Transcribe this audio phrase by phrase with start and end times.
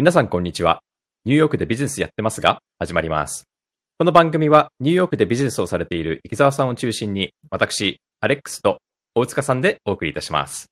[0.00, 0.80] 皆さんこんにちは。
[1.26, 3.44] ニューヨークでビジネスやってますが、始まります。
[3.98, 8.78] この番組はニューヨークでビジネスをされている池澤さんを中心に、私、アレックスと
[9.14, 10.68] 大塚さんでお送りいたします。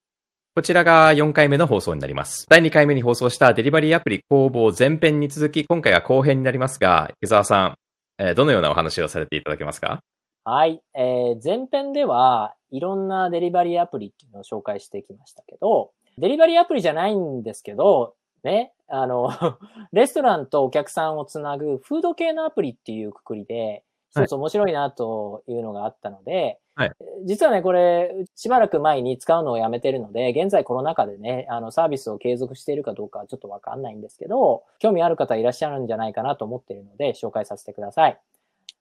[0.55, 2.47] こちらが4回目の放送になります。
[2.49, 7.75] 第2回目に放送したデリバリーアプリ工房前編に続き、今回は後編になりますが、池澤さん、
[8.17, 10.01] えどのようなお話をされていただけますか？
[10.45, 10.81] はい。
[10.95, 19.31] えー前編ではいろんなデリバリーアプリっていうのを紹介してきましたけど、デリバリーアプリじゃないんですけど、ね、あの、
[19.93, 23.85] レストランとお客さんをつなぐフード系のアプリっていうくくりで、
[24.15, 24.25] はい。
[24.25, 26.93] 一つ面白いなというのがあったので、はい。
[27.25, 38.19] 実はね、これ、しばらく前に使うのをやめてるので、現在コロナ禍でね、あの、サービスを継続しているかどうかはちょっとわかんないんですけど、興味ある方いらっしゃるんじゃないかなと思っているので、紹介させてください。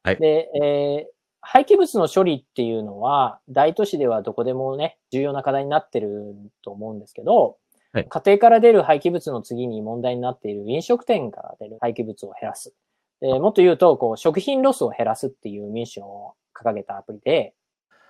[0.03, 0.17] はい。
[0.17, 1.17] で、えー
[1.49, 7.57] 廃棄物の処理っていうのは、大都市ではどこでもね、重要な課題になってると思うんですけど、
[7.93, 8.07] はい。
[8.07, 12.73] 家庭から出る廃棄物の次に問題になっている飲食店から出る廃棄物を減らす。
[13.21, 17.53] でもっと言うと、こう、食品ロスを減らすっていうミッションを掲げたアプリで、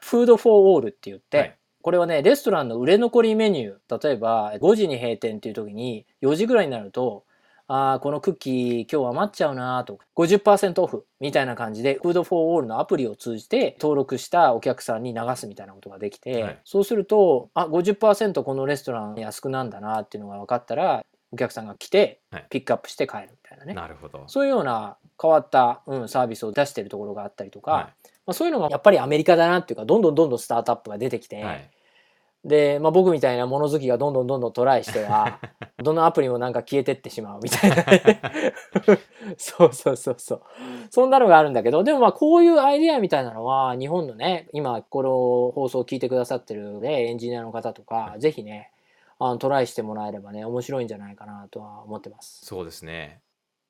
[0.01, 1.57] Food for All って言って、はい。
[1.81, 7.23] これはね、レストランの売れ残りメニュー、例えば5時に閉店っていう時に4時ぐらいになると、
[7.67, 23.73] ああ、このクッキー今日余っちゃうなとか、50%オフみたいな感じで、 Food for All のアプリを通じて登録したお客さんに流すみたいなことができて、はいそうすると、あ、50%このレストラン安くなんだなっていうのが分かったら、お客さんが来てはい、ピックアップして帰るみたいなね。
[23.73, 24.23] なるほど。
[24.27, 27.79] そういうような変わった、うん、サービスを出してるところがあったりとか、は
[28.25, 31.43] まあ、そういうのがやっぱりアメリカだなっていうか、どんどんどんどんスタートアップが出てきて、い。
[31.43, 31.69] はい。
[32.47, 35.39] で、まあ、僕みたいな物好きがどんどんどんどんトライしては、
[35.83, 38.53] どのアプリもなんか消えてってしまうみたいなね。
[39.37, 40.41] そうそうそうそう。
[40.89, 45.09] そんなのがあるんだけど、でもまあこういうアイデアみたいなのは日本のね、今この
[45.61, 48.71] 放送を聞いてくださってるね、エンジニアの方とか、ぜひね、
[49.19, 52.45] あのトライしてもらえればね、面白いんじゃないかなとは思ってます。
[52.45, 53.19] そうですね。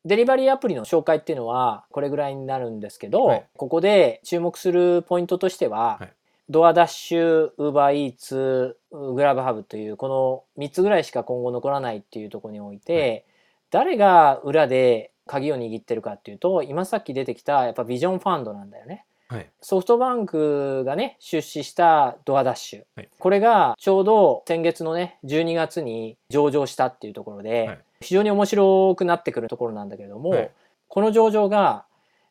[0.05, 6.13] デリバリーアプリの紹介っていうのはこれぐらいになるんですけど、はいここで注目するポイントとしては、はい
[6.49, 13.25] ドアダッシュ、ウーバーイーツ、グラブハブというこの3つぐらいしか今後残らないっていうところにおいて、
[13.69, 19.03] 誰が裏で鍵を握ってるかっていうと今さっき出てきたやっぱビジョンファンドなんだよね。
[19.27, 19.49] はい。
[19.61, 23.09] ソフトバンクがね出資したドアダッシュ、はい。
[23.19, 27.79] これがちょうど先月のね12月に上場したっていうところで、はい。
[27.99, 30.51] 非常に面白くなってくるところなんだけれども、はい。
[30.87, 31.83] この上場が、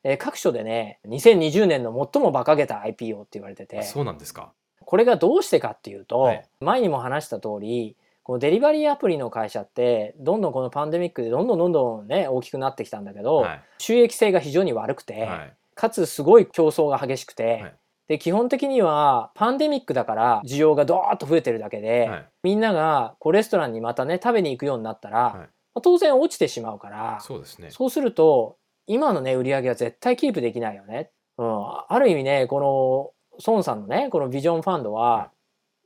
[0.08, 4.52] えー各所でね2020年の最も馬鹿げた IPO って言われててそうなんですか。
[4.78, 13.62] これがどうしてかっていうと、はい前にも話した通りこのデリバリーアプリの会社ってどんどんこのパンデミックでどんどんどんどんね大きくなってきたんだけど、はい。
[13.78, 15.54] 収益性が非常に悪くて、はい。
[15.74, 17.74] かつすごい競争が激しくて、はい
[18.08, 22.26] で基本的にはパンデミックだから需要がドーッと増えてるだけで、はい。
[22.44, 25.48] みんながこうレストランにまたね食べに行くようになったら、
[25.82, 27.70] 当然落ちてしまうからそうですね。
[27.72, 31.10] そうすると今のね売り上げは絶対キープできないよね。
[31.38, 35.36] うん、ある意味ねこの孫さんのねこのビジョンファンドは、はい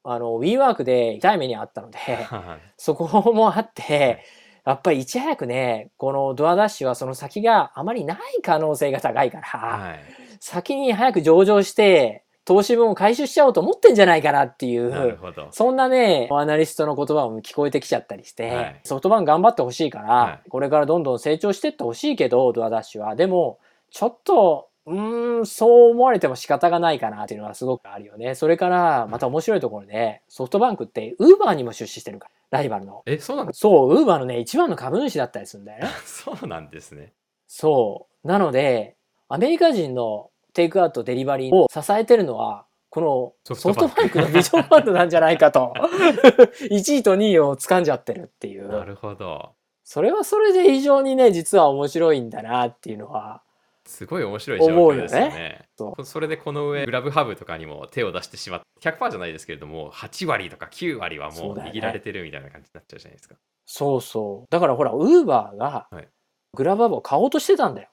[0.02, 4.24] あの WeWork で痛い目にあったのではいそこもあって
[4.64, 10.00] やっぱりいち早くねこのドアダッシュはその先があまりない可能性が高いから、はい。
[10.40, 15.16] 先に早く上場して投資分を回収しちゃおうと思ってんじゃないかなっていう。
[15.52, 18.80] そんなねアナリストの言葉も聞こえてきちゃったりして、はい。
[18.82, 23.14] ソフトバンク頑張ってほしいから、はこれからどんどん成長してってほしいけどドアダッシュは。
[23.14, 23.60] でも
[23.92, 28.34] ちょっとうーんそう思われても仕方がないかなっていうのはすごくあるよね。
[28.34, 33.04] それからまた面白いところでソフトバンクってウーバーにも出資してるからライバルの。
[33.06, 35.90] え、そうなんですそうウーバーのね一番の株主だったりするんだよね。
[36.04, 37.12] そうなんですね。
[37.46, 38.26] そう。
[38.26, 38.96] なので、
[39.28, 45.72] アメリカ人のテイクアウト、デリバリーを支えてるのは、このソソフトバンクのビジョンファンドなんじゃないかと。
[46.70, 48.84] 1位と2位を掴んじゃってるっていなう。
[48.84, 49.54] るほど。
[49.84, 53.42] それはそれで非常にね、実は面白いんだなっていうのは。
[53.86, 55.68] すごい面白い状思うよね況ですよね。
[55.78, 63.36] そそれでこの上、グラブハブとかにも手を出してしまって、100%じゃないですけれども、8割とか9割はもそう握られてるみたいな感じになっちゃうじゃないですか。
[63.64, 64.46] そうそう。
[64.50, 66.08] だからほら、ウーバーがはい
[66.52, 67.88] グラバブを買おうとしてたんだよ。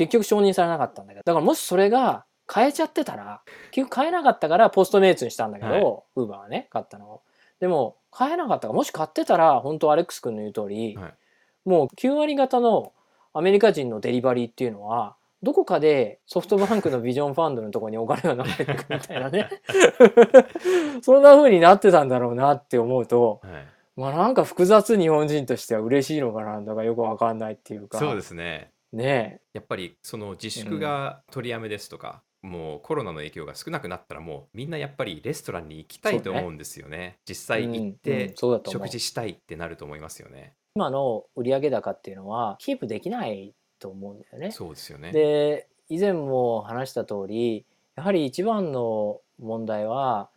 [0.00, 1.22] 結局承認されなかったんだけど。
[1.24, 7.22] だからもしそれが変えちゃってたら、結局変えなかったからポストメイツにしたんだけど、ウーバーはね、買ったのを。
[7.60, 11.14] でも、変えなかったから、もし買ってたら、本当アレックス君の言う通り、はい
[11.64, 12.92] もう9割方の
[13.32, 19.48] アメリカ人のデリバリーっていうのは、どこかでソフトバンクのビジョンファンドのところにお金が流れてくみたいなね。
[21.02, 23.66] そんな風になってたんだろうなって思うと、はい。
[23.96, 27.98] まあなんか複雑日本人としては嬉しいのかなんだかよくわかんないっていうか。
[27.98, 28.70] そうですね。
[28.92, 37.18] ねやっぱりその自粛が取りやめですとか、もうコロナの影響が少なくなったらもうみんなやっぱりレストランに行きたいと思うんですよね。
[37.28, 40.54] 実際行っうんうんてそうだと思う食事したいってなると思いますよね。
[40.74, 44.50] 今の売上高っていうのはキープできないと思うんだよね。
[44.52, 45.12] そうですよね。
[45.12, 47.66] で以前も話した通り
[47.96, 50.30] やはり一番の問題は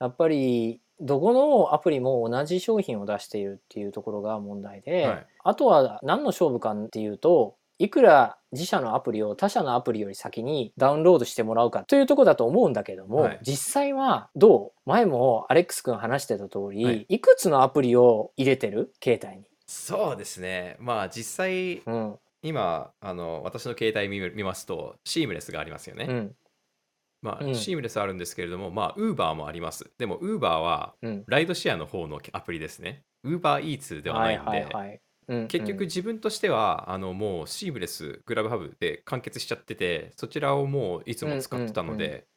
[0.00, 14.88] やっぱりどこのアプリも同じ商品を出しているっていうところが問題で、はいあとは何の勝負かっていうといくら自社のアプリを他社のアプリより先にダウンロードしてもらうかというところだと思うんだけども、はい実際はどう？
[14.88, 18.92] 前もアレックス君話してた通り、はいい、くつのアプリを入れてる？
[19.02, 19.44] 携帯に。
[19.66, 20.76] そうですね。
[20.78, 26.06] まあ実際うん今あの私の携帯見見ますとシームレスがありますよね。
[26.08, 26.36] うん
[27.22, 29.90] まあ、うんシームレスあるんですけれども、まあ、ウーバーもあります。
[29.96, 33.02] でも、ウーバーはうんライドシェアの方のアプリですね。
[33.22, 42.28] ウーバーイーツではないんで、はいはいはいうん結局自分としては、あのもうシームレスグラブハブで完結しちゃってて、そちらをもういつも使ってたので、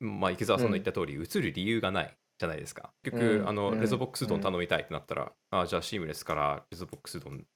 [0.00, 2.94] まあ、池澤さんの言った通り、移る理由がないじゃないですか。
[3.02, 7.46] 結局、あのうんうんレゾボックス丼頼みたいってなったら、あじゃあシームレスからレゾボックス丼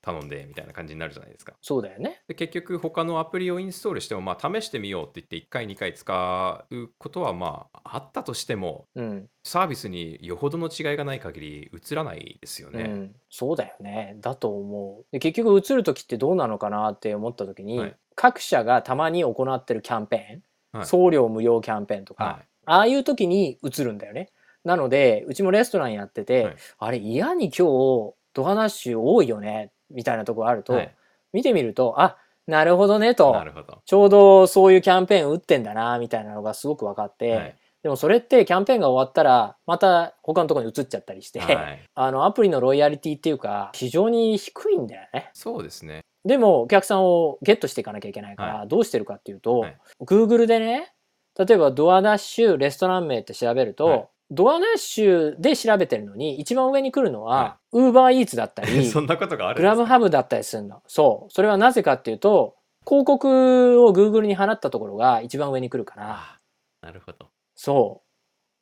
[0.00, 1.54] 頼んでみたいな感じになるじゃないですか。
[1.60, 2.22] そうだよね。
[2.28, 9.28] で結局他のアプリをインストールしてもまあ試してみようって言って1回2回使うことはまああったとしてもうん。
[9.44, 12.82] サービスによほどの違いがない限り映らないですよね。
[12.82, 14.16] うん、そうだよね。
[14.20, 15.06] だと思う。
[15.10, 17.96] で結局映る時ってどうなのかなって思った時に、はい。
[18.14, 20.86] 各社がたまに行ってるキャンペーン、はい。
[20.86, 24.30] 送料無料キャンペーンとか、はああいう時に映るんだよね。
[24.64, 26.56] なのでうちもレストランやってて、はい。
[26.78, 30.94] あれ嫌に今日ドアナッシュ多いよねみたいなところあると、はい
[31.30, 33.36] 見てみるとあなるほどねと。
[33.84, 45.30] ちょうどそういうキャンペーン打ってんだなみたいなのがすごく分かって、はいでもそれってキャンペーンが終わったらまた他のところに移っちゃったりして、はい あのアプリのロイヤリティっていうか非常に低いんだよね。
[45.32, 46.00] そうですね。
[46.24, 50.92] でもお客さんをゲットしていかなきゃいけないから、はどうしてるかっていうと、はい Google でね
[51.38, 60.82] 例えばドアダッシュレストラン名って調べると、はいドアダッシュで調べてるのに一番上に来るのはは、ウーバーイーツだったり そんなことがあるんグラムハブだったりするの。
[60.86, 61.32] そう。
[61.32, 66.06] それはなぜかっていうと広告を Google に払ったところが一番上に来るから。
[66.08, 66.38] あ
[66.82, 67.28] なるほど。
[67.54, 68.02] そ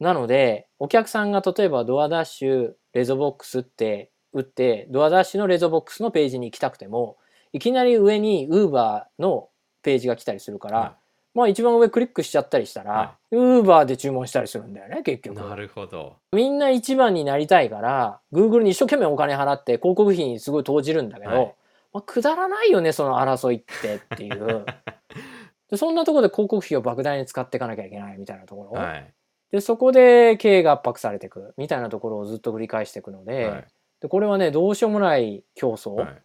[0.00, 0.02] う。
[0.02, 7.18] なので、お客さんが例えばドアダッシュ、レゾボックスって打って、ドアダッシュのレゾボックスのページに行きたくても、
[7.52, 9.48] いきなり上に Uber の
[9.82, 10.96] ページが来たりするから、は
[11.36, 15.36] まあ一番上クリックしちゃったりしたら、は Uber で注文したりするんだよね、結局。
[15.38, 16.16] なるほど。
[16.32, 21.54] みんな一番になりたいから、Google に一生懸命お金払って広告費にすごい投じるんだけど、はい
[21.92, 24.64] まあ、くだらないよね、その争いってっていう。
[25.68, 28.80] でそんなところで広告費を莫大に使っていかなきゃいけないみたいなところ。
[28.80, 29.12] はい。
[29.50, 33.64] でそこで経営が圧迫されていくみたいなところをずっと繰り返していくので,、はい
[34.00, 36.22] でこれはねどうしようもない競争、はい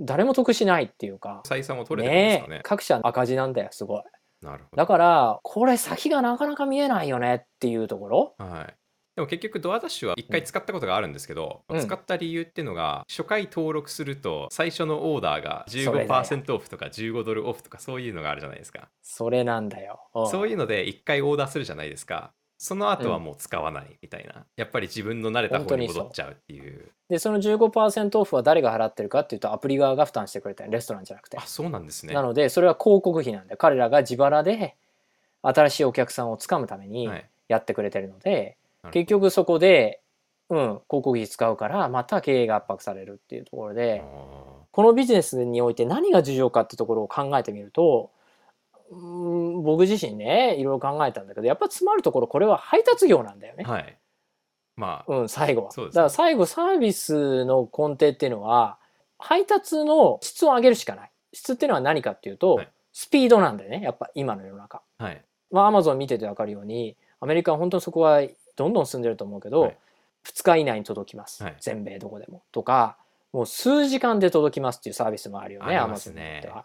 [0.00, 2.60] 誰も得しないっていうか採算を取れてるんですねかね。
[2.62, 4.02] 各社赤字なんだよすごい
[4.42, 4.76] なるほど。
[4.76, 8.74] だからこれ先がなかなか見えないよねっていうところはい。
[9.18, 18.88] でも結局ドアダッシュは一回使ったことがあるんですけど、うん使った理由っていうのが初回登録すると最初のオーダーがそれだよ15%オフとか15ドルオフとかそういうのがあるじゃないですか。
[19.02, 22.32] それなんだよ、うんそういうので一回オーダーするじゃないですか。
[22.58, 24.44] その後はもう使わないみたいな。
[24.56, 26.90] やっぱり自分の慣れた方に戻っちゃうっていう。
[27.08, 32.12] でその15%オフは誰が払ってるかっていうとアプリ側が負担してくれたレストランじゃなくてあ、そうなんですね。
[32.12, 34.76] なのでそれは広告費なんで彼らが自腹で
[35.42, 37.28] 新しいお客さんをつかむためにはい。
[37.48, 40.00] やってくれてるので、なるほど結局そこで、
[40.50, 48.10] うん、広告費使うからまた経営が圧迫されるっていうところで、あこのビジネスにおいて何が重要かってところを考えてみると、
[48.90, 53.64] うん、僕自身ねいろいろ考えたんだけどやっぱ詰まるところこれは配達業なんだよね。
[53.64, 53.98] ーはい。
[54.76, 55.72] まあ、うん、最後は。
[55.72, 58.78] そうですねだから最後サービスの根底っていうのは
[59.18, 61.10] 配達の質を上げるしかない。
[61.32, 64.82] 質っていうのは何かっていうと、はいスピードなんだよねやっぱ今の世の中。
[64.98, 65.22] はい。
[65.52, 68.22] まあアマゾン見てて分かるようにアメリカは本当にそこは
[68.56, 69.78] どんどん進んでると思うけど、はい
[70.24, 72.98] 2日以内に届きます、はい全米どこでもとか
[73.32, 76.64] もう数時間で届きますっていうサービスもあるよねアマゾンっては。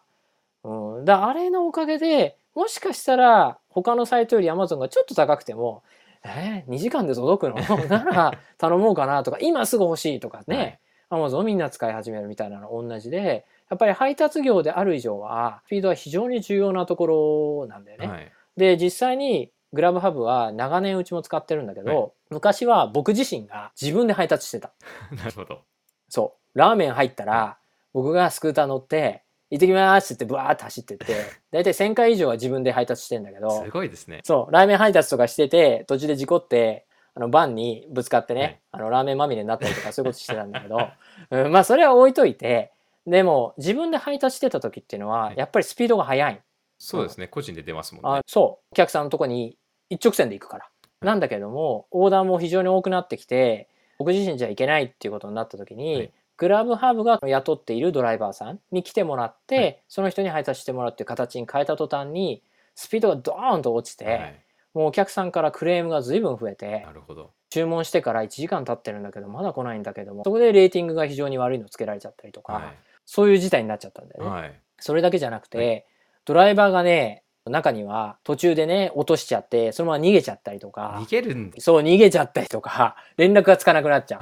[1.03, 5.83] うん、だあれのおかげでもしかしたら他のサイトよりアマゾンがちょっと高くても
[6.25, 7.57] えー、2時間で届くの？
[7.87, 10.79] なら頼もうかなとか今すぐ欲しいとかね、
[11.09, 18.07] アマゾンをみんな使い始めるみたいなの同じでやっぱり配達業である以上はスピードは非常に重要なところなんだよね。
[18.07, 18.31] はい。
[18.55, 24.71] で実際にグラブハブは長年うちも使ってるんだけど、はい昔は僕自身が自分で配達してた
[25.15, 25.61] なるほど。
[26.09, 27.59] そうラーメン入ったら
[27.93, 29.21] 僕がスクーター乗って
[29.53, 31.05] 「行ってきます」って言ってブワーって走ってって
[31.51, 34.21] 大体1,000回以上は自分で配達してんだけどすごいですね。
[34.23, 40.79] そうラーメン配達とかしてて途中で事故ってあのバンにぶつかってね、はいあのラーメンまみれになったりとかそういうことしてたんだけど、
[41.29, 42.71] うん、まあそれは置いといて
[43.05, 46.41] でも自分で配達してた時っていうのははいやっぱりスピードが速い
[46.79, 47.27] そうですね。
[47.27, 48.21] 個人で出ますもんねあ。
[48.25, 49.57] そうお客さんのとこに
[49.89, 50.69] 一直線で行くから。
[51.01, 53.67] なんだけどもオーダーも非常に多くなってきて
[53.99, 62.41] 僕自身じゃいけないっていうことになった時に、はいグラブハーブが雇っているドライバーさんに来てもらって、はいその人に配達してもらうっていう形に変えた途端に
[62.75, 64.39] スピードがドーンと落ちて、はい。
[64.73, 67.31] もうお客さんからクレームが随分増えてなるほど。
[67.49, 72.73] 注文してから1時間経ってるんだけどまだ来ないんだけどもそこでレーティングが非常に悪いのつけられちゃったりとか、は
[73.05, 74.17] そういう事態になっちゃったんだい。
[74.17, 74.29] よね。
[74.29, 74.59] はい。
[74.79, 75.81] それだけじゃなくて、は
[76.25, 81.51] ドライバーがね中には途中でね落としちゃってそのまま逃げちゃったりとか逃げる。
[81.59, 84.21] そう逃げちゃったりとか連絡がつかなくなっちゃう。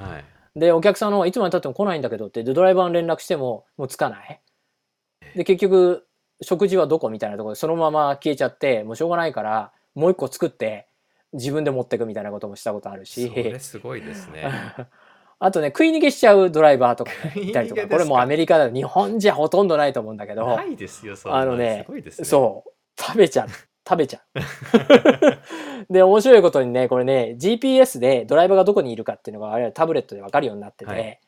[0.56, 0.60] はい。
[0.60, 4.42] でお客さんのいつまでたっても来ないんだけどってでドライバーに連絡してももうつかない。
[5.36, 6.06] で結局
[6.42, 10.88] 食事はどこみたいなところでそのまま消えちゃってもうしょうがないからもう一個作って
[11.34, 14.50] 自分で持ってくみたいなこともしたことあるしすごいですね。
[15.44, 22.26] あとね食い逃げしちゃうドライバーとかねいたりとかこれもうアメリカだと日本じゃほとんどないと思うんだけどないですよ、そあのねすごいですね。
[22.26, 23.48] そう食べちゃう
[23.88, 24.40] 食べちゃう
[25.90, 31.20] で面白いことにねこれね GPS でドライバーがどこにいるかっていうのがあれはタブレットで分かるようになってて、はい。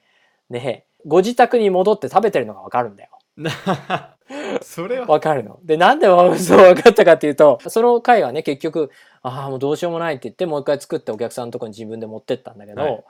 [0.50, 3.10] ねご自宅に戻って食べてるのが分かるんだよ。
[3.38, 3.44] う。
[4.64, 5.06] それは。
[5.06, 5.60] 分かるの。
[5.64, 8.92] でなんでそう分かったかっていうとその回はね結局
[9.22, 13.04] ああもうどうしようもないって言ってもう一回作ってお客さんのとこに自分で持ってったんだけど、はい。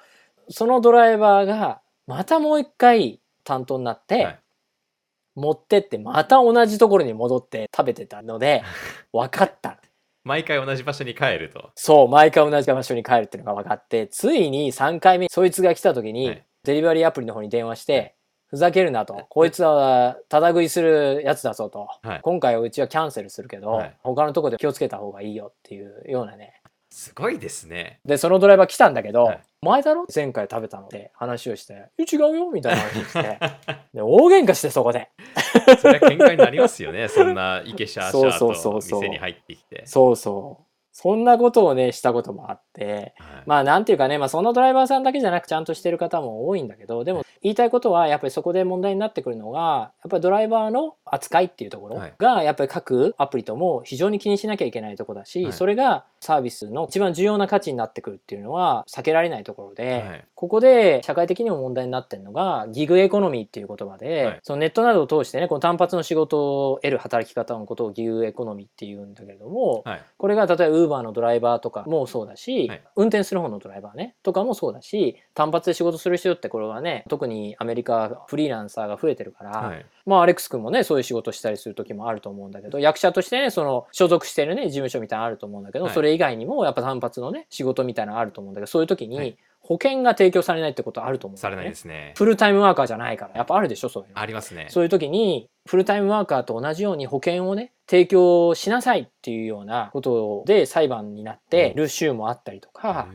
[0.49, 4.39] そのドライバーがまたもう一回担当になって、はい。
[5.35, 8.63] 持ってってまた同じところに戻って食べてたので
[9.11, 9.79] 分かった
[10.23, 11.71] 毎回同じ場所に帰ると。
[11.75, 16.45] そう毎回同じ場所に帰るっていうのが分かってついに3回目そいつが来た時に、はい。
[16.63, 18.15] デリバリーアプリの方に電話して、
[18.47, 19.25] ふざけるなと。
[19.29, 22.19] こいつはただ食いするやつだぞと、はい。
[22.21, 23.97] 今回はうちはキャンセルするけど、はい。
[24.03, 26.53] 他のとこで気をつけた方がいいよっていうようなね。
[26.89, 27.99] すごいですね。
[28.05, 29.41] でそのドライバー来たんだけど、はい。
[29.61, 30.05] 前だろ?
[30.13, 30.87] 前回食べたの。
[30.89, 33.39] で話をして「え違うよ」みたいな話をして。
[33.93, 35.09] で大喧嘩してそこで
[35.79, 37.07] それは喧嘩になりますよね。
[37.07, 39.83] そんなイケシャーシそうャーとそうそうそう店に入ってきて。
[39.85, 40.63] そうそう
[40.95, 52.13] そんなことをねしたこともあってはいまあなんていうかね、まあ、そのドライバーさんだけじゃなくちゃんとしてる方も多いんだけどでも言いたいことはやっぱりそこで問題になってくるのがやっぱりドライバーの扱いっていうところはい。
[52.17, 55.53] がやっぱり各アプリとも非常に気にしなきゃいけないところだし、はい。
[55.53, 60.25] それがサービスの一番重要な価値になってくるっていうのは避けられないところで、はい。
[60.35, 64.39] ここで社会的にも問題になってるのがギグエコノミーっていう言葉で、はい。
[64.43, 70.01] そのネットなどを通してねこの単発の仕事を得る働き方のことをギグエコノミーっていうんだけれども、はい。
[70.17, 72.81] これが例えばウーバーのドライバーとかもそうだし、はい。
[72.95, 79.85] 運転する方のドライバーねとかもそうだし単発で仕事する人ってこれはね特にアメリカフリーランサーが増えてるから、はい。
[80.05, 85.93] まあアレックス君もねそういう仕事したりする時もあると思うんだけど役者としてねその所属してるね事務所みたいなのあると思うんだけど、はい。
[85.93, 89.37] それ以外にもやっぱ単発のね仕事みたいなのあると思うんだけどそういう時に、はい。
[89.65, 91.39] 保険が提供されないってことあると思うね。
[91.39, 92.13] されないですね。
[92.17, 94.19] フルタイムワーカーじゃないからやっぱあるでしょそういうの。
[94.19, 94.67] ありますね。
[94.69, 103.07] そういう時にフルタイムワーカーと同じように保険をね提供しなさいっていうようなことで裁判になってる州もあったりとか、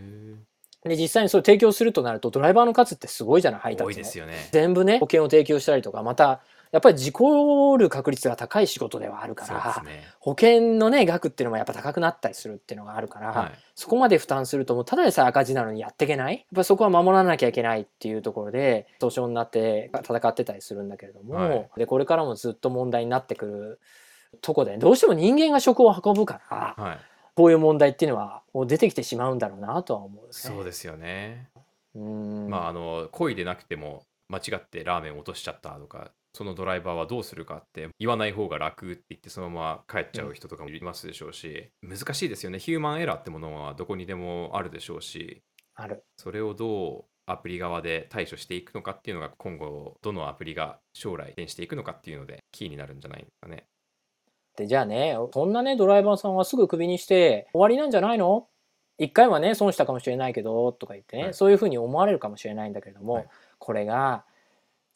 [0.87, 4.49] へで実際にそれを提供するとなるとドライバーの数ってすごいじゃない配達多いですよね。
[4.51, 10.05] 全部ね保険を提供したりとかまたやっぱり事故る確率が高い仕事ではあるから、ね。
[10.21, 13.53] 保険のね額っていうのもやっぱ高くなったりするっていうのがあるから、はい。
[13.75, 23.81] そこまで負担するともうただでさえ赤字なのにやっていけないやっぱそこは守らなきゃいけないっていうところで訴訟になって戦ってたりするんだけれども、はいでこれからもずっと問題になってくる
[24.43, 26.99] とこでどうしても人間が食を運ぶからはい。
[27.35, 31.49] こういう問題っていうのはもう出てきてしまうんだろうなとは思う、ね、そうですよね。
[31.95, 42.59] うんまあ、あの、故意でなくても、間違ってラーメン落としちゃったとか、そのドライバーはどうするかって言わない方が楽って言ってそのまま帰っちゃう人とかもいますでしょうし、難しいですよね。
[42.59, 45.43] ヒューマンエラーってものはどこにでもあるでしょうし、
[45.75, 53.65] あるそれをどうアプリ側で対処していくのかっていうのが今後どのアプリが将来転していくのかっていうのでキーになるんじゃないですかね。
[54.57, 58.47] でじゃあねそんなねドライバーさんはすぐクビにして終わりなんじゃないの？
[58.99, 63.27] 一回はね損したかもしれないけどとか言ってね、はいそういうふうに思われるかもしれないんだけれども、はい
[63.61, 64.25] これが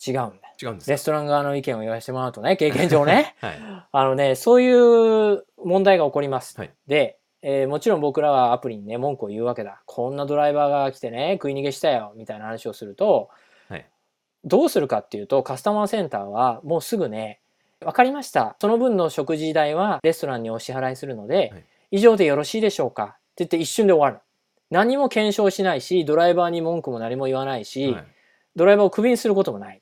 [0.07, 0.53] 違うんだ。
[0.61, 0.93] 違うんですか？
[0.93, 3.37] レストラン側の意見を言わせてもらうとね経験上ね。
[3.41, 3.59] はい。
[3.93, 6.59] あのねそういう問題が起こります。
[6.59, 6.71] はい。
[6.87, 9.83] で、えーもちろん僕らはアプリにね文句を言うわけだ。
[9.87, 13.31] こんなドライバーが来てね食い逃げしたよみたいな話をすると、
[13.69, 13.87] はい。
[14.45, 17.41] どうするかっていうとカスタマーセンターはもうすぐね
[17.81, 18.57] 分かりました。
[18.61, 21.65] その分の食事代はレストランにお支払いするので、はい。
[21.93, 23.05] 以上でよろしいでしょうか？
[23.05, 24.25] って言って一瞬で終わる。
[24.71, 28.05] 何も検証しないしドライバーに文句も何も言わないし、はい。
[28.57, 29.82] ドライバーをクビにすることもない。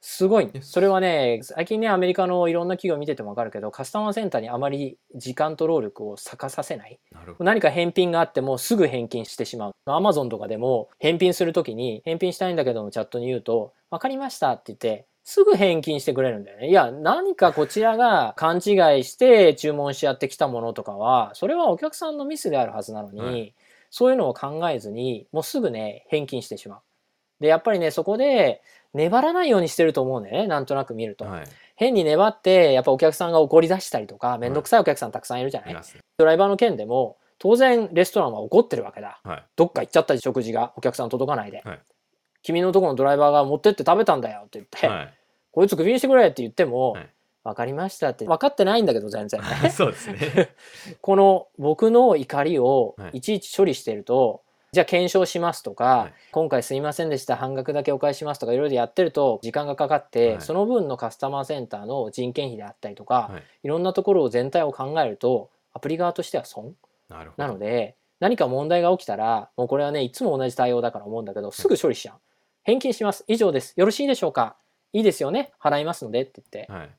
[0.00, 0.62] すごいえ。
[0.62, 7.00] それはね、最近ね、アメリカのいろんな企業見ててもわかるけど、カスタマーセンターにあまり時間と労力を割かさせない。
[7.10, 7.20] な。
[7.40, 9.72] 何か返品があってもすぐ返金してしまう。
[9.86, 16.68] アマゾンとかでも返品するときに、返品したいんだけどもチャットに言うと、わかりましたって言って、すぐ返金してくれるんだよね。
[16.68, 18.62] いや、何かこちらが勘違い
[19.04, 23.54] して注文しやってきたものとかは、それはお客さんのミスであるはずなのに、はい
[23.90, 26.80] そういうのを考えずに、もうすぐね、返金してしまう。
[27.40, 28.62] で、やっぱりね、そこで
[28.94, 30.46] 粘らないようにしてると思うね。
[30.46, 31.24] なんとなく見ると。
[31.24, 31.44] はい。
[31.76, 36.00] 変に粘って、やっぱお客さんが怒り出したりとか、めんどくさいお客さんたくさんいるじゃない、いますね。
[36.18, 39.20] ドライバーの件でも、当然レストランは怒ってるわけだ。
[39.22, 39.44] はい。
[39.56, 41.62] どっか行っちゃった食事がお客さん届かないで。
[41.64, 41.80] はい
[42.40, 45.14] 君のところのドライバーが持ってって食べたんだよって言って、はい。
[45.50, 47.08] こいつクビにしてくれって言っても、はい
[47.44, 50.50] 分かりましたって分かってないんだけど全然ね そうですね。
[51.00, 54.42] この僕の怒りをはいいちいち処理してると、
[54.72, 56.12] じゃあ検証しますとか、はい。
[56.30, 60.40] 今回すいませんでした半額だけお返ししますとかいろいろやってると時間がかかって、はい。
[60.42, 63.42] その分のカスタマーセンターの人件費であったりとか、はい。
[63.64, 66.74] いろんなところを全体を考えるとアプリ側としては損
[67.08, 72.16] なので何か問題が起きたらもうこれはねいつも同じ対応だから思うんだけどすぐ処理しちゃう。
[72.64, 73.24] 返金します。
[73.28, 73.72] 以上です。
[73.76, 74.56] よろしいでしょうか。
[74.92, 75.52] いいですよね。
[75.60, 76.70] 払いますのでって言って。
[76.70, 76.90] はい。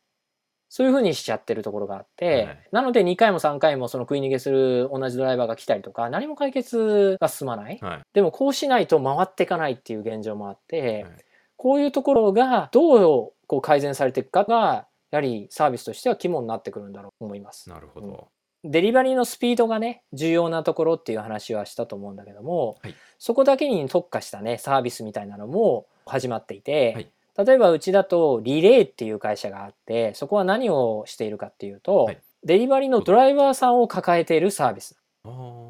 [0.69, 8.01] そういうふうにしちゃってるところがあって、はいなので2回も3回もその食い逃げする同じドライバーが来たりとか何も解決が進まないはい。
[8.13, 11.25] でもこうしないと回っていかないっていう現状もあって、はい
[11.61, 17.69] こういうところがどうこう改善されていくかがやはりサービスとしては肝になってくるんだろうと思います。
[17.69, 18.29] なるほど。
[18.63, 32.21] デリバリーのスピードがね重要なところっていう話はしたと思うんだけども、はいそこだけに特化したねサービスみたいなのも始まっていて、はい例えばうちだとリレーっていう会社があってそこは何をしているかっていうと、はい。
[32.43, 34.97] デリバリーのドライバーさんを抱えているサービス。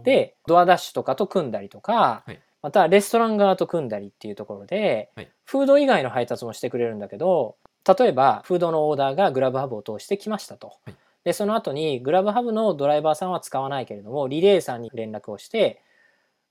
[0.03, 2.39] でドアダッシュとかと組んだりとか、はい。
[2.61, 5.29] またレストラン側と組んだりっていうところで、はい。
[5.45, 7.55] フード以外の配達もしてくれるんだけど
[7.97, 10.73] 例えばフードのオーダーがグラブハブを通してきましたと。
[10.85, 10.95] はい。
[11.23, 15.81] でその後にグラブハブのドライバーさんは使わないけれどもリレーさんに連絡をして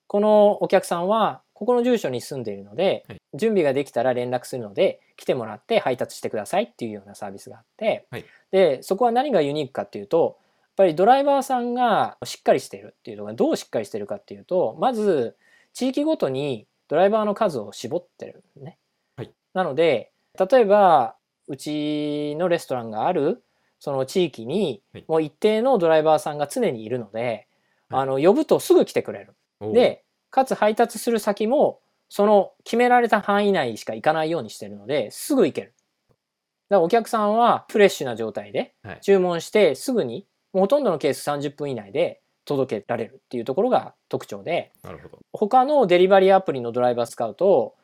[0.06, 3.18] このお客さんはここの住所に住んでいるので、はい。
[3.34, 8.24] 準備ができたら連絡するので来てもらって配達してくださいっていうようなサービスがあって、はい。
[8.52, 15.36] でそこは何がユニークかっていうとやっぱりドライバーさんがしっかりしているっていうのがどうしっかりしてるかっていうとまず
[15.74, 18.78] 地域ごとにドライバーの数を絞ってるね。
[19.16, 19.32] はい。
[19.52, 21.16] なので例えば
[21.48, 23.42] うちのレストランがある
[23.80, 25.04] その地域にはい。
[25.08, 27.48] もう一定のドライバーさんが常にいるので、
[27.88, 28.02] はい。
[28.02, 29.34] あの呼ぶとすぐ来てくれる。
[29.72, 35.74] でかつ配達する先もその決められた範囲内しか行かないようにしてるのですぐ行ける。
[36.68, 45.18] だからお客さんはフレッシュな状態ではい注文してすぐにもうほとんどのケース30分以内で届けられるっていうところが特徴でなるほど。
[45.32, 47.74] 他のデリバリーアプリのドライバー使うと,、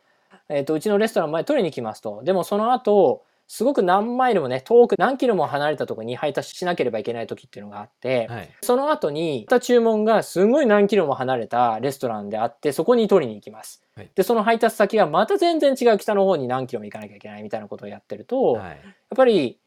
[0.49, 8.51] えー、とうちのレストラン前取りに来ますとでもその後すごく何マイルもね遠く何キロも離れたところに配達しなければいけない時っていうのがあって、はい。
[8.63, 13.83] その後に、また注文がすごい何キロも離れたレストランであって、そこに取りに行きます。
[13.97, 18.79] はいで、その配達先がまた全然違う北の方に何キロも行かなきゃいけないみたいなことをやってると、やっはい。
[19.15, 19.59] ぱり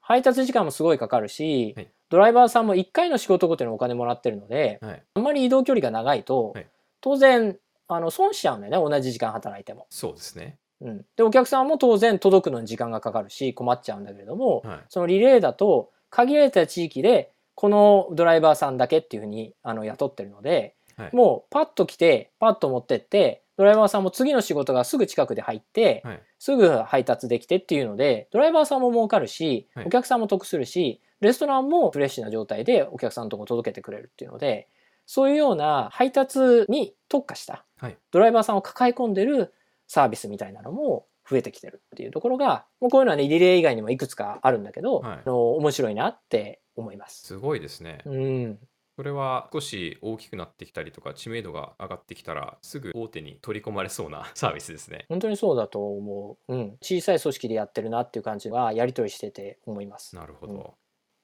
[0.00, 5.02] 配達時間もすごいかかるし、はいドライバーさんも1回の仕事ごとにお金もらってるので、はい。
[5.14, 6.66] あんまり移動距離が長いと、はい
[7.00, 7.56] 当然、
[7.88, 9.86] あの、損しちゃうんだよね、同じ時間働いても。
[9.90, 10.58] そうですね。
[10.80, 11.04] うん。
[11.16, 14.80] で、お客さんも当然届くのに時間がかかるし、困っちゃうんだけれども、はい。
[14.88, 26.22] そのリレーだと限られた地域でこのドライバーさんだけっていうふうにあの雇ってるので、はいもうパッと来てパッと持ってってドライバーさんも次の仕事がすぐ近くで入って、はい。
[26.38, 34.68] すぐ配達できてっていうのでドライバーさんも儲かるし、はいお客さんも得するしレストランもフレッシュな状態でお客さんのとこ届けてくれるっていうので
[35.06, 37.96] そういうような配達に特化したはい。
[38.10, 39.52] ドライバーさんを抱え込んでる
[39.86, 47.26] サービスみたいなのも増えてきてるっていうところがもうこういうのはねリレー以外にもいくつかあるんだけど、はいあの面白いなって思います。
[47.26, 48.00] すごいですね。
[48.04, 48.58] うん、
[48.96, 55.06] これは少し大きくなってきたりとか知名度が上がってきたらすぐ大手に取り込まれそうなサービスですね。
[55.08, 60.14] 本当にそうだと思う、うん、小さい組織でやってるなっていう感じはやり取りしてて思います。
[60.14, 60.74] なるほど。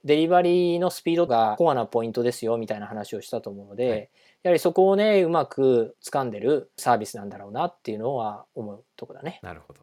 [0.05, 4.11] デリバリーのスピードがコアなポイントですよみたいな話をしたと思うので、はい
[4.42, 9.40] やはりそこをねうまく掴んでるサービスなんだろうなっていうのは思うとこだね。
[9.42, 9.81] なるほど。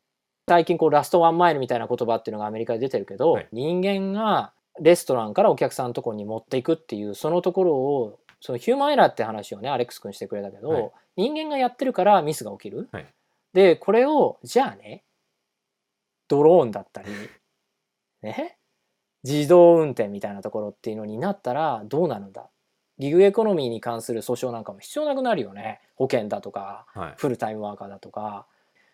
[0.47, 12.87] 最近こうラストワンマイルみたいな言葉っていうのがアメリカで出てるけど、はい人間がレストランからお客さんのところに持っていくっていうそのところをそのヒューマンエラーって話をねアレックス君してくれたけど、はい人間がやってるからミスが起きる。
[12.91, 13.05] はい
[13.53, 15.03] でこれをじゃあね
[16.27, 17.09] ドローンだったり
[18.21, 18.57] ね
[19.23, 22.49] 自動運転みたいなところっていうのになったらどうなるんだ
[22.99, 25.79] ギグエコノミーに関する訴訟なんかも必要なくなるよね。
[25.95, 27.13] 保険だとかはい。
[27.17, 28.45] フルタイムワーカーだとか。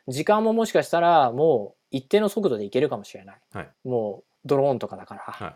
[0.08, 3.70] 時間ももしかしたらもう一定の速度でいけるかもしれない、はい。
[3.84, 5.56] もうドローンとかだから、はい。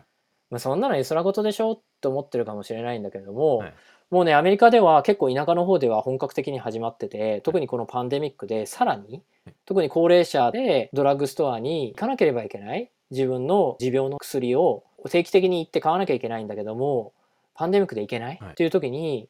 [0.50, 1.72] まあ、そんなの絵空事でしょ？
[1.72, 3.74] って思ってるかもしれないんだけれども、はい。
[4.10, 9.22] もうね、アメリカでは結構田舎の方では本格的に始まってて、特にこのパンデミックでさらに、
[9.66, 17.12] 特に高齢者でドラッグストアに行かなければいけない自分の持病の薬を定期的に行って買わなきゃいけないんだけども、
[17.54, 18.50] パンデミックで行けない、はい。
[18.52, 19.28] っていう時に、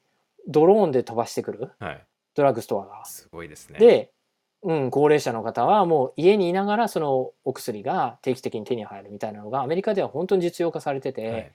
[0.48, 1.70] ドローンで飛ばしてくる？
[1.78, 2.06] はい。
[2.34, 3.04] ドラッグストアが。
[3.04, 3.78] すごいですね。
[3.78, 4.10] で、
[4.62, 11.52] うん、高齢者の方はもう家にいながらそのお薬が定期的に手に入るみたいなのがアメリカでは本当に実用化されてて、はい。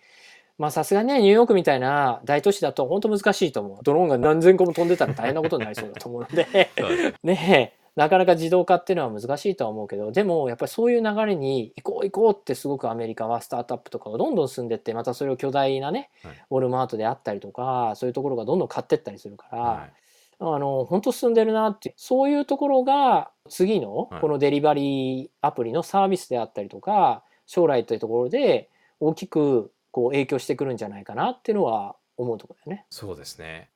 [0.57, 3.79] まあさすがにねニューヨークみたいな大都市だと本当難しいと思う。
[3.83, 6.69] ドローンが何千個も飛んでたら大変なことになりそうだと思うので。
[6.77, 7.13] そうです。
[7.23, 19.93] ねえなかなか自動化っていうのは難しいとは思うけどでもやっぱりそういう流れに行こう行こうってすごくアメリカはスタートアップとかがどんどん進んでってまたそれを巨大なね、はいウォルマートであったりとかそういうところがどんどん買ってったりするから、はい
[20.37, 32.85] あの本当進んでるなってそういうところが次のはいこのデリバリーアプリのサービスであったりとか将来というところで大きくこう影響してくるんじゃないかなっていうのは思うところだよね。
[32.89, 33.69] そうですね。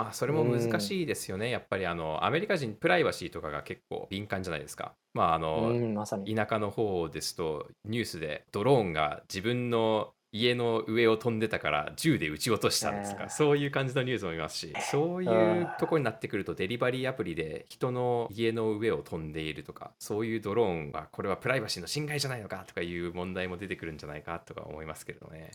[0.00, 1.50] まあそれも難しいですよね。
[1.50, 4.94] やっぱりあのアメリカ人プライバシーとかが結構敏感じゃないですか。
[5.12, 6.34] まああの、うん、まさに。
[6.34, 25.50] 田舎の方ですとニュースでドローンが自分の家の上を飛んでたから銃で撃ち落としたんですか、えーそういう感じのニュースも見ますしそういうところになってくるとデリバリーアプリで人の家の上を飛んでいるとかそういうドローンはこれはプライバシーの侵害じゃないのかとかいう問題も出てくるんじゃないかとか思いますけれどね。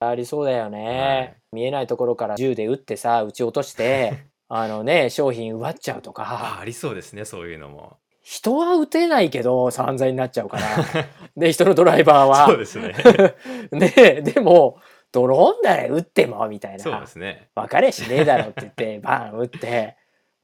[0.00, 1.36] ありそうだよね、はい。
[1.52, 6.58] 見えないところから銃で撃ってさ撃ち落として あのね商品奪っちゃうとあか。
[6.60, 7.96] ありそうですねそういうのも。
[8.22, 10.64] 人は撃てないけど散々になっちゃうから。
[11.36, 12.46] で人のドライバーは。
[12.46, 12.94] そうですね。
[13.72, 14.78] ねえでも
[15.12, 17.48] ドローンなら撃ってもみたいそうなですね。
[17.54, 19.96] 分かれしねえだろって言ってバン撃って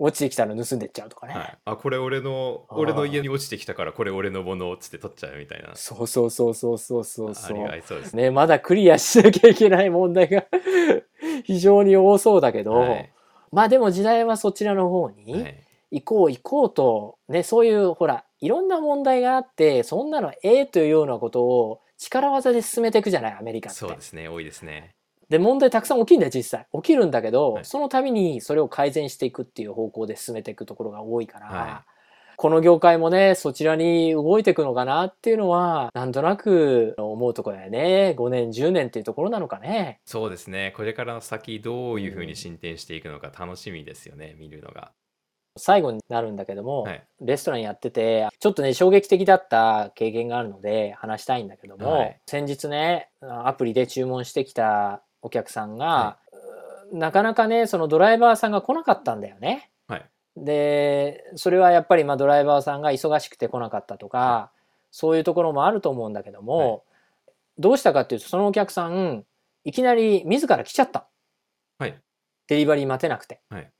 [0.03, 5.77] 落ちてきたの盗んでっちゃうとかね、はい、あこれ俺の俺の家に落ちてきたからこれ俺のものっつって取っちゃうみたいな。
[5.77, 8.25] そうそうそうそうそうそうそうありそうですね。
[8.25, 10.47] ねまだクリアしなきゃいけない問題が
[11.45, 13.11] 非常に多そうだけど、はい
[13.53, 23.79] まあでも時代はそちらの方にはい行こう行こうとねそういうほらいろんな問題があってそんなのええというようなことを力技で進めていくじゃないアメリカって。
[23.79, 24.95] そうですね多いですね。
[25.31, 26.66] で問題たくさん起きるんだよ実際。
[26.75, 27.64] 起きるんだけど、はい。
[27.64, 31.85] その度にそれを改善していくっていう方向で進めていくところが多いから、は
[32.37, 38.14] この業界もねそちらに動いていくのかなっていうのはなんとなく思うところだよね。
[38.19, 40.01] 5年10年っていうところなのかね。
[40.05, 40.73] そうですね。
[40.75, 44.93] これからの先どういうふうに進展していくのか楽しみですよね、見るのが。
[45.57, 47.05] 最後になるんだけども、はい。
[47.21, 52.21] レストランやっててちょっとね衝撃的だった経験があるので話したいんだけども、はい。
[52.27, 56.18] 先日ねアプリで注文してきたお客さんが、
[56.92, 59.70] なかなかねそのドライバーさんが来なかったんだよね。
[59.87, 60.06] はい。
[60.37, 64.50] でそれはやっぱりまあドライバーさんが忙しくて来なかったとか、
[64.90, 66.85] そういうところもあると思うんだけども、
[67.59, 69.24] どうしたかっていうとそのお客さん
[69.64, 71.06] いきなり自ら来ちゃった。
[71.78, 72.00] はい。
[72.48, 73.70] デリバリー待てなくて、はい。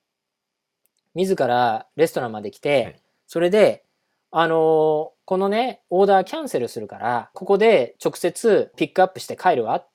[1.15, 3.03] 自らレストランまで来て、はい。
[3.27, 3.85] それで
[4.31, 9.89] あのーこのねオーダーキャンセルするからここで直接ピックアップして帰るわっ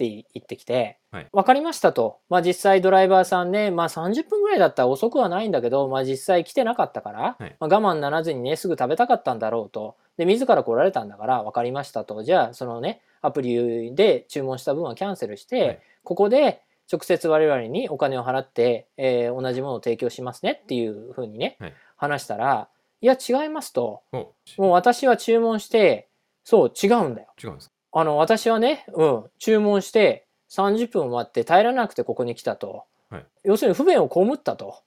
[0.00, 1.26] て言ってきて、はい。
[1.30, 7.56] 分かりましたと、まあ、実際ドライバーさんね、まあ、30分ぐらいだったら遅くはないんだけど、まあ、実際来てなかったから、はい。
[7.60, 9.96] まあ、我慢ならずにねすぐ食べたかったんだろうと。
[10.16, 12.22] で自ら来られたんだから分かりましたと。
[12.22, 15.80] じゃあそのねアプリで注文した分はキャンセルして、はい。
[16.02, 21.74] ここで直接我々にお金を払って、えー同じものを提供しますねっていうふうにね、はい。
[21.96, 22.68] 話したら
[23.02, 24.02] いや違いますと。
[24.12, 24.16] お
[24.56, 26.08] もう私は注文して
[26.44, 27.28] そう違うんだよ。
[27.42, 27.74] 違うんですか？
[27.92, 33.26] あの私はね、うん、注文して30分待って耐えられなくてここに来たと、はい。
[33.44, 34.82] 要するに不便を被ったと。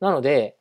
[0.00, 0.56] なので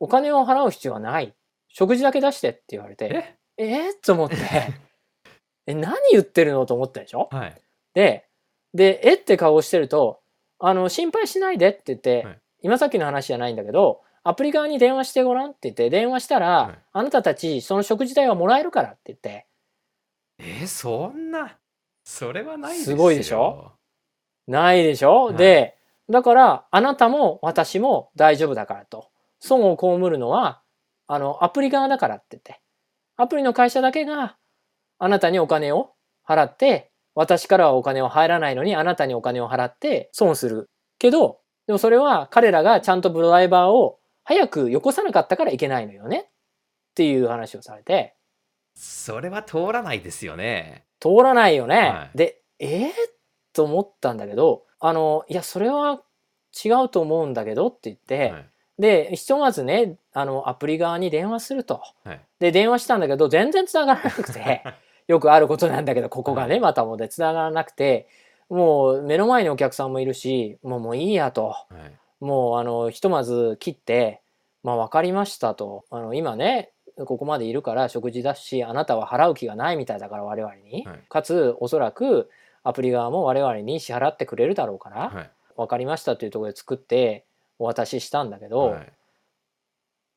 [0.00, 1.34] お金を払う必要はない。
[1.68, 3.64] 食事だけ出してって言われてえ？
[3.64, 4.36] えー、と思って。
[5.66, 7.28] え何言ってるのと思ったでしょ？
[7.30, 7.54] はい。
[7.94, 8.26] で
[8.74, 10.20] でえって顔をしてると
[10.58, 12.40] あの心配しないでって言って、はい。
[12.62, 16.78] 今さっきの話じゃないんだけどアプリ側に電話してごらんって言って電話したら、はい。
[16.92, 19.46] あなたたちその食事代はもらえるからって言って
[20.38, 21.58] えーそんな。
[22.04, 22.96] それはないですよ。
[22.96, 23.72] すごいでしょ？
[24.46, 25.36] ないでしょ、はい。
[25.36, 25.76] で
[26.08, 29.10] だからあなたも私も大丈夫だからと。
[29.40, 30.62] 損を被るのは
[31.08, 32.60] あのアプリ側だからって言って。
[33.16, 34.36] アプリの会社だけが
[34.98, 35.94] あなたにお金を
[36.26, 46.18] 払って私からはお金を入らないのにあなたにお金を払って損するけどでもそれは彼らがちゃんとドライバーを早くよこさなかったからいけないのよね。
[46.18, 48.15] っていう話をされて
[48.76, 51.76] それは通らないですよね通らないよね。
[51.76, 52.90] はいでえー、
[53.52, 56.00] と思ったんだけどあのいやそれは
[56.64, 61.80] 違うと思うんだけどって言って、はいでひとまずねあのアプリ側に電話すると。
[62.04, 64.62] はいで電話したんだけど全然繋がらなくて
[65.08, 68.06] よくあることなんだけどここがねまたもで繋がらなくて
[68.48, 71.48] もう目の前にお客さんもいるし、もうもういいやと。
[71.48, 72.24] はい。
[72.24, 74.22] もうあの、ひとまず切って、
[74.62, 75.84] まあ分かりましたと。
[75.90, 76.72] あの、今ね、
[77.04, 80.84] ここまでいるから食事だし、あなたは払う気がないみたいだから我々に。
[80.86, 82.30] はいかつ、おそらく
[82.62, 85.30] アプリ側も我々に支払ってくれるだろうから、はい。
[85.56, 87.24] 分かりましたというところで作って
[87.58, 88.92] お渡ししたんだけど、はい。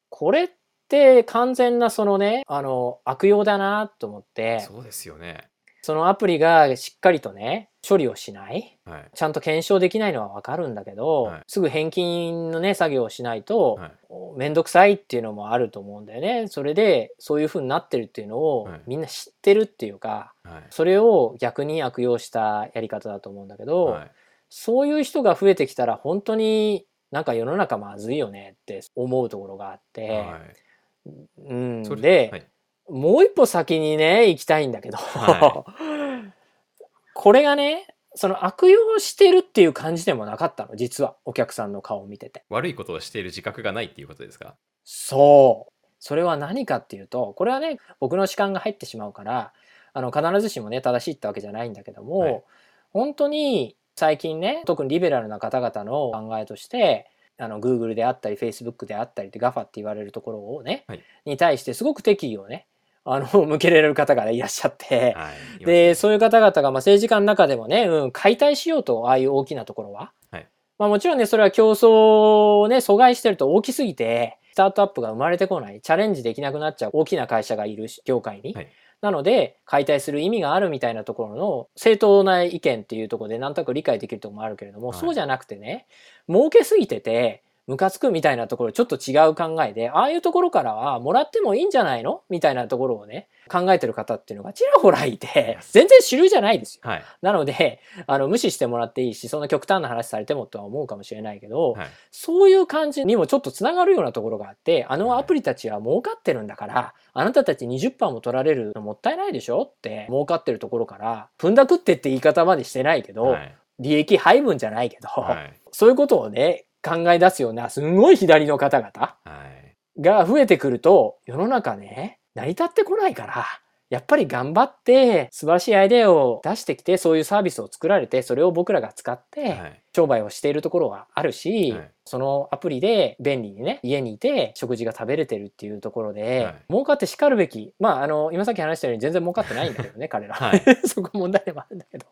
[0.09, 0.49] これっ
[0.87, 5.49] て完全なそのね、あの、悪用だなと思って、そうですよね。
[5.81, 8.77] そのアプリがしっかりとね、処理をしない。
[8.85, 9.09] はい。
[9.13, 13.91] ちゃんと検証できないのはわかるんだけど、はいすぐ返金のね、作業をしないと、はい。
[14.37, 16.47] めんどくさいっていうのもあると思うんだよね。
[16.47, 20.63] それで、そういう風になってるっていうのをはいみんな知ってるっていうか、はい。
[20.69, 24.11] それを逆に悪用したやり方だと思うんだけど、はい。
[24.49, 31.11] そういう人が増えてきたら本当になんか世の中まずいよねって思うところがあって、はい。
[31.47, 32.47] うん、それで、はい
[32.89, 35.65] もう一歩先にね、行きたいんだけど、は
[37.13, 42.43] これがね、その悪用してるっていう感じでもなかったの、実は、お客さんの顔を見てて。
[42.49, 44.55] 悪いことをしている自覚がないっていうことですか？
[44.83, 45.73] そう。
[45.99, 49.53] それは何かっていうと、これはね、僕の主観が入ってしまうから、
[49.93, 52.43] あの、必ずしもね、正しいってわけじゃないんだけども、はい。
[52.91, 61.03] 本当に最近ね、特にリベラルな方々の考えとして、あの、Google であったり、Facebook であったりって GAFA って言われるところをね、はい。
[61.25, 62.65] に対してすごく敵意をね、
[63.05, 65.65] あの、向けられる方がいらっしゃって、はい。
[65.65, 65.95] で、う。
[65.95, 70.11] そういう方々が、まあ、政治家の中でもね、うん、解体しようと、ああいう大きなところは。
[70.31, 78.53] はいまあもちろんね、それは競争をね、阻害してると大きすぎて、スタートアップが生まれてこない、チャレンジできなくなっちゃう大きな会社がいるし業界に。
[78.53, 78.67] はい
[79.01, 85.87] なので、解体する意味があるみたいなところの正当な意見っていうところでなんとなく理解できるところもあるけれども、はいそうじゃなくてね、
[86.27, 92.23] 儲けすぎてて、ムカつくみたいなところちょっと違う考えで、ああいうところからはもらってもいいんじゃないの？
[92.27, 96.89] みたいなところをね、考えてる方っていうのがちらほらいて、全然主流じゃないですよ。
[96.89, 97.03] はい。
[97.21, 101.87] なので、あの、無視してもらっていいし、そんな極端な話されてもとは思うかもしれないけど、はい。
[102.09, 113.55] そういう感じにもちょっとつながるようなところがあって、あのアプリたちは儲かってるんだから、あなたたち20%も取られるのもったいないでしょって、儲かってるところから、踏んだくってって言い方までしてないけど、はい。
[113.77, 115.53] 利益配分じゃないけど、はい。
[115.71, 118.91] そういうことをね、考え出すような、すんごい左の方々。
[118.93, 120.01] はい。
[120.01, 123.45] が増えてくると、世の中ね、成り立ってこないから、
[123.89, 129.83] やっぱり頑張って素晴らしいアイデアを出してきて、そういうサービスを作られて、それを僕らが使って、はい。
[129.95, 131.91] 商売をしているところはあるし、はい。
[132.05, 136.55] そのアプリで便利にね、家にいて食事が食べれてるっていうところで、はい。
[136.69, 140.35] 儲かってしかるべき、まあ、あの、今さっき話したように全然儲かってないんだけどね、彼ら。
[140.35, 140.61] はい。
[140.87, 142.05] そこ問題でもあるんだけど、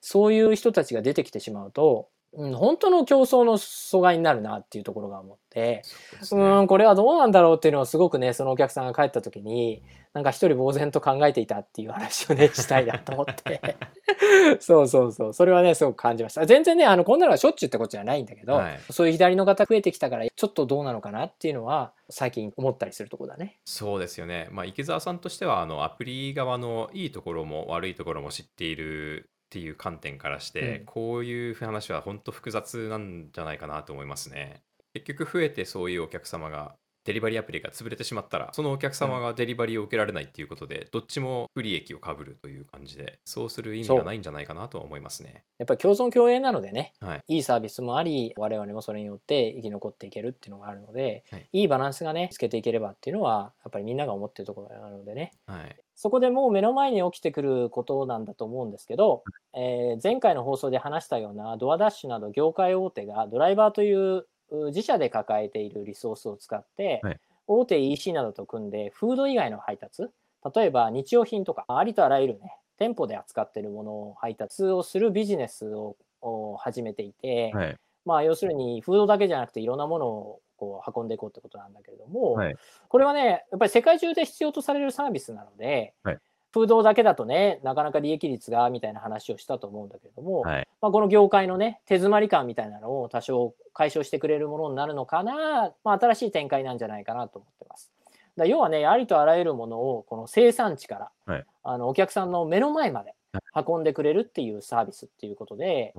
[0.00, 6.62] そういう人たちが出てきてしまうと、うん、本当の競争の阻害になるなっていうところが思って、そうですうね。
[6.64, 13.60] ん、これはどうなんだろうっていうのをすごくね、そのお客さんが帰った時に、なんか一人呆然と考えていたっていう話をね、したいなと思って。
[14.60, 15.32] そうそうそう。
[15.32, 16.46] それはね、すごく感じました。
[16.46, 23.58] 全然ね、あの、こんなのはしょっちゅうってことじゃないんだけど、はいそういう左の方増えてきたから、ちょっとどうなのかなっていうのは、最近思ったりするところだね。
[23.64, 24.48] そうですよね。
[24.52, 34.62] まあ、池澤さんとしては、あの、アプリ側のいいところも悪いところも知っているっていう観点からして、うんこういう話は本当複雑なんじゃないかなと思いますね。
[34.92, 45.44] 結局増えてそういうお客様がデリバリーアプリが潰れてしまったらそのお客様がデリバリーを受けられないっていうことで、どっちも不利益をかぶるという感じでそうする意味がないんじゃないかなとは思いますね。
[45.58, 51.48] やっぱり共存共栄なのでね、はい、いいサービスもあり、我々もそれによって生き残っていけるっていうのがあるので、はい。
[51.52, 59.22] いいバランスがね、つけていければっていうのは、やっぱりみんなが思ってるところなのでね、はい、そこでもう目の前に起きてくることなんだと思うんですけど、
[59.54, 67.20] えー前回の放送で話したようなドアダッシュなど業界大手がドライバーというう自社で抱えているリソースを使って、はい。
[67.48, 70.08] 大手 EC などと組んでフード以外の配達
[70.54, 82.56] 例えば日用品とかありとあらゆるね店舗で扱っているものを配達をするビジネスをを始めていて、はい、まあ要するにフードだけじゃなくていろんなものをこう運んでいこうってことなんだけれども、はい。
[82.88, 85.94] これはねやっぱり世界中で必要とされるサービスなので、
[86.56, 97.90] はいフードだけだとねなかなか利益率がみたいな話をしたと思うんだけれども、はい、まあ、この業界のね手詰まり感みたいなのを多少解消してくれるものになるのかな、まあ、新しい展開なんじゃないかなと思ってます。
[98.38, 101.44] だ要はねありとあらゆるものをこの生産地から、はい。
[101.62, 103.12] あのお客さんの目の前まで
[103.54, 105.92] 運んでくれるっていうサービスっていうことで、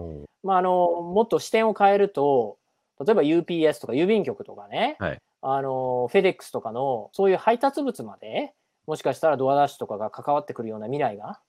[0.43, 2.57] まあ、あのもっと視点を変えると
[3.05, 5.21] 例えば UPS とか郵便局とかね、はい。
[5.43, 8.53] あのフェデックスとかのそういう配達物まで
[8.87, 11.39] もしかしたらドアダッシュとかが関わってくるような未来が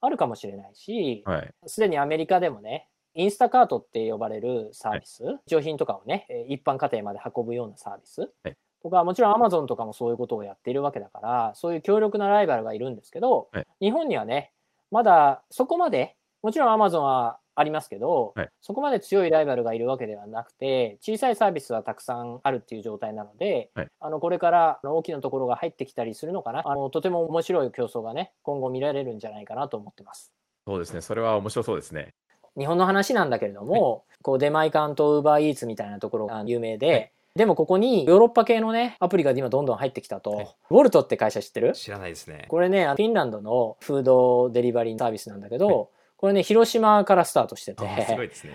[0.00, 8.56] あるかもしれないしはい、すでにアメリカでもねインスタカートって呼ばれるサービス、商品とかをねえー一般家庭まで運ぶようなサービス、はい。
[8.80, 13.66] とかもちろんアマゾンとかもそういうことをやっているわけだからそういう強力なライバルがいるんですけど、はい。
[13.80, 14.52] 日本にはね
[14.90, 30.32] まだそこまでもちろんアマゾンはありますけど、はいそこまで強いライバルがいるわけではなくて小さいサービスはたくさんあるっていう状態なので、はいあのこれから大きなところが入ってきたりするのかなあのとても面白い競争がね今後見られるんじゃないかなと思ってます。
[30.66, 31.00] そうですね。
[31.00, 32.14] それは面白そうですね。
[32.56, 41.72] 日本の話なんだけれども、こう出前館とウーバーイーツみたいなところが有名で、はいでもここにヨーロッパ系のねアプリが今どんどん入ってきたと、はいウォルトって会社知ってる？
[41.74, 42.46] 知らないですね。
[42.48, 45.86] これねフィンランドのフードデリバリーサービスなんだけど、はい
[46.18, 48.52] これね広島からスタートしてあーすごていですね。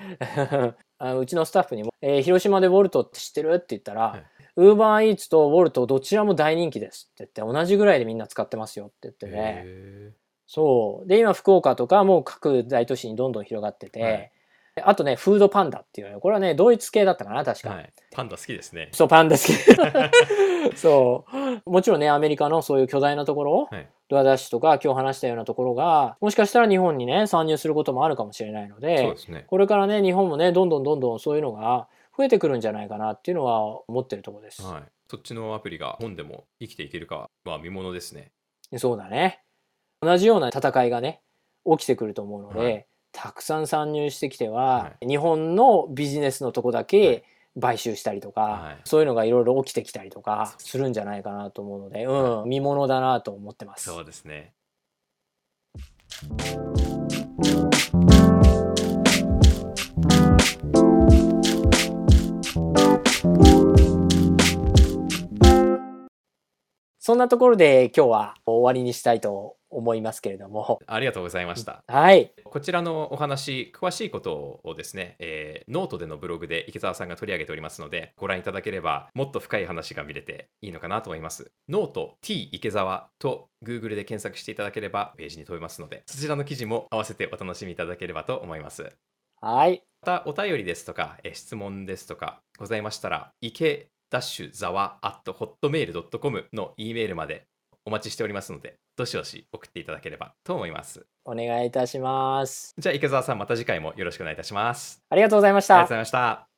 [1.20, 4.24] うちのスタッフにも、えー広島でウォルトって知ってる?」って言ったらはい
[4.56, 10.12] 「ウーバーイーツとウォルトどちらも大人気です」って言って同じぐらいでみんな使ってますよって言ってねへ
[10.46, 11.08] そう。
[11.08, 14.32] で今福岡とかもう各大都市にどんどん広がってて、はい。
[14.82, 17.94] あとねフードパンダっていうのこれはねドイツ系だったかな確か、ーはい。
[18.12, 18.90] パンダ好きですね。
[18.92, 19.54] そうパンダ好き。
[20.78, 21.26] そ
[21.66, 21.70] う。
[21.70, 23.70] もちろんねアメリカのそういう巨大なところ、
[24.14, 29.46] はいドアダッシュとか今日話したようなところがもしかしたら日本にね参入することもあるかもしれないのでですね。
[29.48, 34.84] これからね日本もねどんどんどんどんそういうのが増えてくるんじゃないかなっていうのは思ってるところです、はい。
[35.10, 38.32] そっちのアプリが本でも生きていけるかは見ものですね。
[38.78, 39.42] そうだね
[40.02, 41.22] 同じような戦いがね
[41.66, 47.22] 起きてくると思うので、はいたくさん参入してきては、は日本のビジネスのとこだはけい
[47.60, 53.86] 買収したりとか、はいそういうのがいろいろ起きてきたりとかするんじゃないかなと思うので、うん、見ものだなと思ってます。
[53.86, 54.54] そうですね。
[67.00, 71.84] そんなところで今日は終わりにしたいと思いますけれども、ありがとうございました。
[71.88, 81.52] はい、こちらのお話、詳しいことをですね、えーノートでのブログで池澤さんが取り上げておりますので、ご覧いただければ、もっと深い話が見れていいのかなと思います。
[81.70, 88.92] ノート T 池澤と Google で検索していただければページに飛べますので、そちらの記事も合わせてお楽しみいただければと思います。
[89.42, 97.48] はい、また、お便りですとか、えー質問ですとかございましたら、池ダッシュざわ at hotmail.com の E メールまで
[97.86, 101.06] お待ちしておりますので、どしどし送っていただければと思います。
[101.26, 102.74] お願いいたします。
[102.78, 105.02] じゃあ、池澤さん、また次回もよろしくお願いいたします。
[105.10, 105.90] ありがとうございましたありがとうご。
[105.90, 106.53] ざいました。